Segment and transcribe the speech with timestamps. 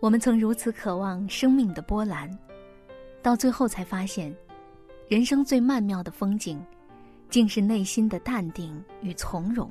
[0.00, 2.30] 我们曾如此渴望生命的波澜，
[3.20, 4.34] 到最后才发现，
[5.08, 6.58] 人生最曼妙的风景，
[7.28, 9.70] 竟是内心的淡定与从容。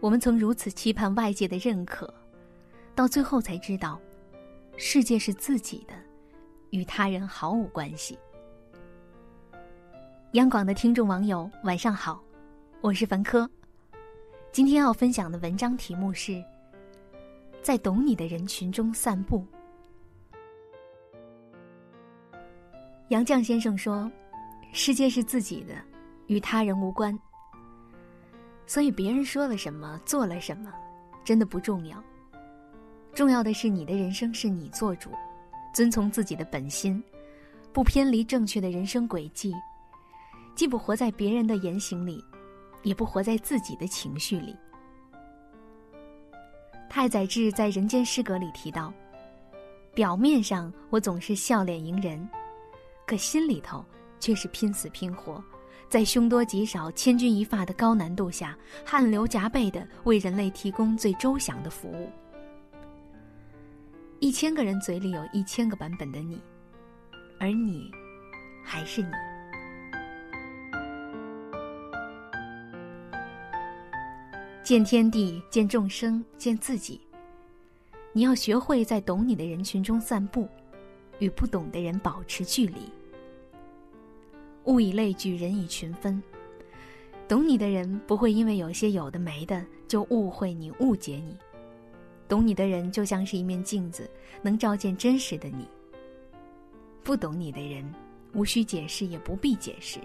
[0.00, 2.12] 我们曾如此期盼外界的认可，
[2.94, 4.00] 到最后才知道，
[4.78, 5.92] 世界是自己的，
[6.70, 8.18] 与他人毫无关系。
[10.32, 12.18] 央广的听众网友，晚上好，
[12.80, 13.48] 我是樊科。
[14.52, 16.42] 今天要分享的文章题目是。
[17.64, 19.42] 在懂你的人群中散步。
[23.08, 24.10] 杨绛先生说
[24.74, 25.74] ：“世界是自己的，
[26.26, 27.18] 与他人无关。
[28.66, 30.70] 所以别人说了什么，做了什么，
[31.24, 32.04] 真的不重要。
[33.14, 35.08] 重要的是你的人生是你做主，
[35.72, 37.02] 遵从自己的本心，
[37.72, 39.54] 不偏离正确的人生轨迹，
[40.54, 42.22] 既不活在别人的言行里，
[42.82, 44.54] 也不活在自己的情绪里。”
[46.94, 48.94] 太宰治在《人间失格》里提到
[49.96, 52.28] ：“表面上我总是笑脸迎人，
[53.04, 53.84] 可心里头
[54.20, 55.42] 却是拼死拼活，
[55.88, 58.56] 在凶多吉少、千钧一发的高难度下，
[58.86, 62.08] 汗流浃背的为人类提供最周详的服务。
[64.20, 66.40] 一千个人嘴里有一千个版本的你，
[67.40, 67.90] 而你，
[68.62, 69.08] 还是你。”
[74.64, 76.98] 见天地，见众生，见自己。
[78.14, 80.48] 你要学会在懂你的人群中散步，
[81.18, 82.90] 与不懂的人保持距离。
[84.64, 86.20] 物以类聚，人以群分。
[87.28, 91.36] 懂你的人不会因为有些有的没的就误会你、误解你。
[92.26, 94.08] 懂你的人就像是一面镜子，
[94.40, 95.68] 能照见真实的你。
[97.02, 97.84] 不懂你的人，
[98.32, 99.98] 无需解释，也不必解释。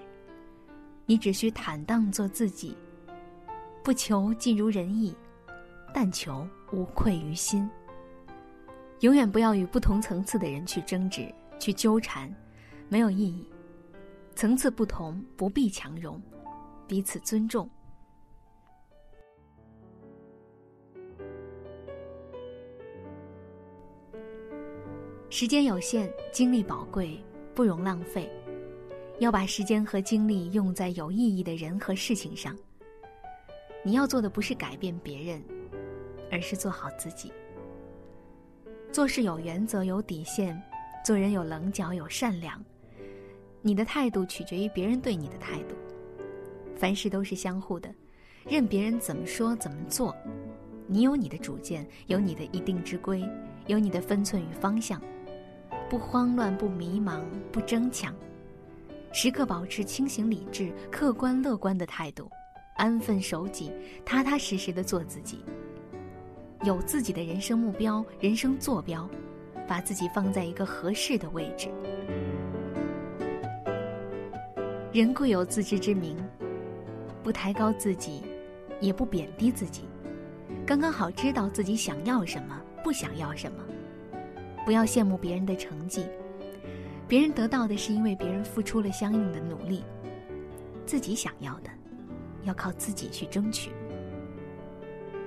[1.06, 2.76] 你只需坦荡做自己。
[3.84, 5.16] 不求尽如人意，
[5.94, 7.70] 但求无愧于心。
[9.00, 12.34] 永远不要与不同层次的人去争执、去纠缠，
[12.90, 13.50] 没有意义。
[14.36, 16.22] 层次不同，不必强融，
[16.88, 17.70] 彼此尊重。
[25.30, 27.24] 时间有限，精力宝贵，
[27.54, 28.30] 不容浪费。
[29.20, 32.56] 要把时间和精力用在有意义的人和事情上。
[33.84, 35.42] 你要做的不是改变别人，
[36.32, 37.32] 而是做好自己。
[38.92, 40.62] 做事有原则、有底线，
[41.06, 42.64] 做人有棱角、有善良。
[43.62, 45.76] 你的态度取决于别人对你的态度。
[46.76, 47.94] 凡事都是相互的，
[48.48, 50.16] 任别人怎么说怎么做，
[50.88, 53.24] 你有你的主见，有你的一定之规，
[53.68, 55.02] 有你的分寸与方向。
[55.90, 58.14] 不慌乱，不迷茫，不争抢，
[59.12, 62.30] 时刻保持清醒、理智、客观、乐观的态度。
[62.80, 63.74] 安分守己，
[64.06, 65.44] 踏踏实实的做自己。
[66.64, 69.08] 有自己的人生目标、人生坐标，
[69.68, 71.70] 把自己放在一个合适的位置。
[74.94, 76.18] 人贵有自知之明，
[77.22, 78.24] 不抬高自己，
[78.80, 79.82] 也不贬低自己，
[80.66, 83.64] 刚刚好知道自己想要什么，不想要什么。
[84.66, 86.06] 不要羡慕别人的成绩，
[87.10, 89.84] 别人得到的是因为别人付出了相应的努力，
[90.86, 91.70] 自己想要的。
[92.44, 93.72] 要靠自己去争取，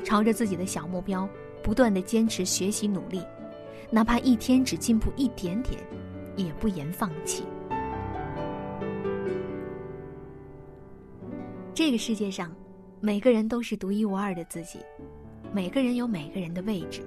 [0.05, 1.29] 朝着自己的小目标
[1.63, 3.23] 不断的坚持学习努力，
[3.91, 5.81] 哪怕一天只进步一点点，
[6.37, 7.45] 也不言放弃。
[11.75, 12.55] 这个世界上，
[13.01, 14.79] 每个人都是独一无二的自己，
[15.53, 17.03] 每个人有每个人的位置。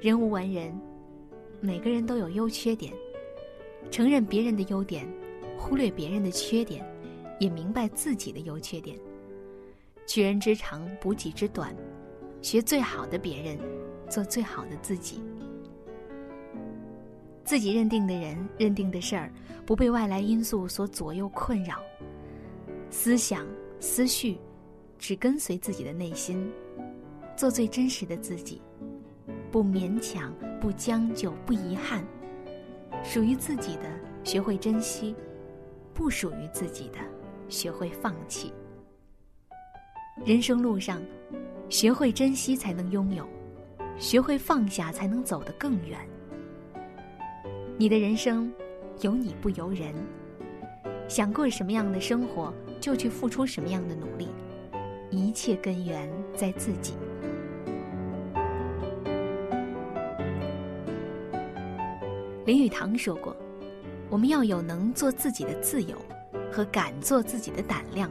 [0.00, 0.72] 人无完人，
[1.60, 2.92] 每个人都有优缺点，
[3.90, 5.06] 承认别人的优点，
[5.56, 6.84] 忽略别人的缺点。
[7.38, 8.98] 也明白自己的优缺点，
[10.06, 11.74] 取人之长，补己之短，
[12.42, 13.58] 学最好的别人，
[14.08, 15.22] 做最好的自己。
[17.44, 19.32] 自己认定的人、认定的事儿，
[19.64, 21.82] 不被外来因素所左右困扰，
[22.90, 23.46] 思想
[23.80, 24.38] 思绪
[24.98, 26.52] 只跟随自己的内心，
[27.36, 28.60] 做最真实的自己，
[29.50, 32.04] 不勉强，不将就，不遗憾。
[33.02, 33.84] 属于自己的，
[34.24, 35.14] 学会珍惜；
[35.94, 36.98] 不属于自己的。
[37.48, 38.52] 学会放弃。
[40.24, 41.00] 人生路上，
[41.68, 43.26] 学会珍惜才能拥有，
[43.98, 45.98] 学会放下才能走得更远。
[47.76, 48.52] 你的人生，
[49.00, 49.94] 由你不由人。
[51.06, 54.28] 想过什么样的生活，就去付出什么样的努力。
[55.10, 56.94] 一切根源在自己。
[62.44, 63.34] 林语堂说过
[64.10, 65.96] ：“我们要有能做自己的自由。”
[66.50, 68.10] 和敢做自己的胆量。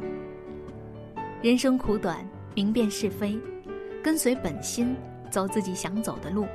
[1.41, 3.37] 人生苦短，明辨是非，
[4.03, 4.95] 跟随本心，
[5.29, 6.45] 走自己想走的路，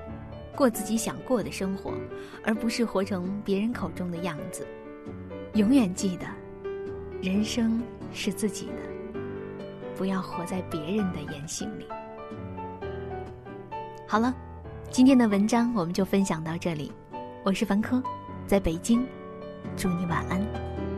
[0.56, 1.93] 过自己想过的生活，
[2.44, 4.67] 而不是活成别人口中的样子。
[5.55, 6.26] 永远记得，
[7.23, 7.81] 人生
[8.12, 9.20] 是自己的，
[9.97, 11.87] 不要活在别人的言行里。
[14.09, 14.35] 好了，
[14.91, 16.91] 今天的文章我们就分享到这里。
[17.44, 18.03] 我是凡科，
[18.47, 19.06] 在北京，
[19.76, 20.92] 祝你晚安。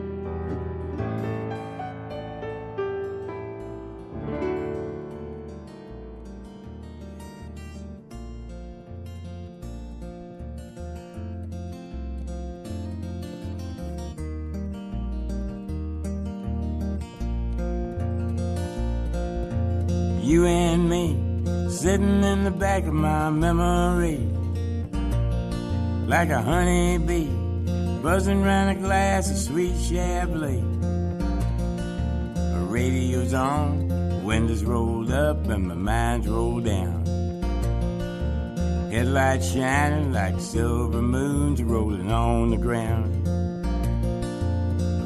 [20.25, 24.17] You and me sitting in the back of my memory
[26.07, 27.27] like a honeybee
[28.01, 30.63] buzzing around a glass of sweet Chablis.
[32.55, 37.05] The radio's on, windows rolled up, and my mind's rolled down.
[38.91, 43.13] Headlights shining like silver moons rolling on the ground.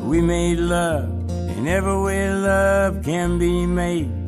[0.09, 4.19] We made love in every way love can be made.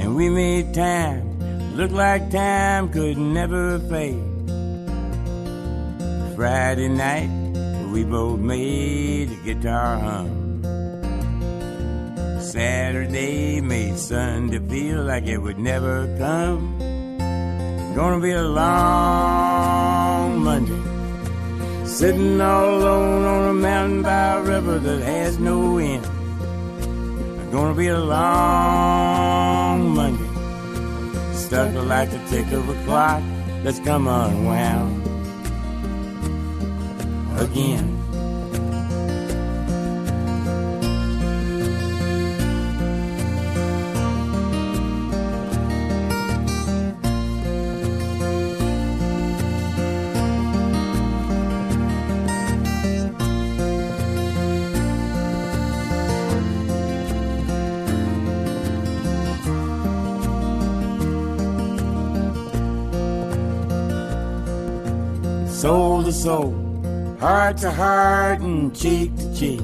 [0.00, 4.24] And we made time look like time could never fade.
[6.36, 7.28] Friday night,
[7.92, 10.62] we both made the guitar hum.
[12.40, 16.78] Saturday made Sunday feel like it would never come.
[17.94, 21.86] Gonna be a long Monday.
[21.86, 26.08] Sitting all alone on a mountain by a river that has no end.
[27.52, 29.59] Gonna be a long.
[31.40, 33.22] Stuck like the tick of a clock
[33.64, 35.02] that's come unwound
[37.40, 38.09] again.
[65.60, 66.54] Soul to soul,
[67.20, 69.60] heart to heart, and cheek to cheek.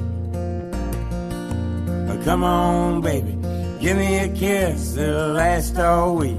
[2.07, 3.35] But come on, baby,
[3.81, 6.37] give me a kiss that'll last all week.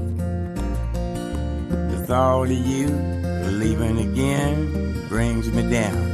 [1.91, 2.87] The thought of you
[3.59, 6.07] leaving again brings me down.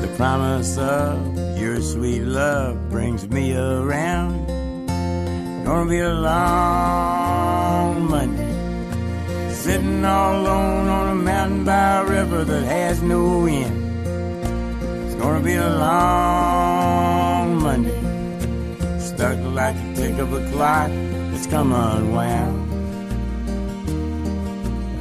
[0.00, 4.44] The promise of your sweet love brings me around.
[5.64, 8.43] Gonna be a long Monday
[9.64, 14.06] sitting all alone on a mountain by a river that has no end.
[15.06, 17.98] It's gonna be a long Monday,
[18.98, 20.90] stuck like the tick of a clock
[21.30, 22.60] that's come unwound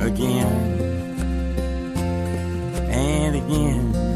[0.01, 0.79] again
[2.89, 4.12] and again.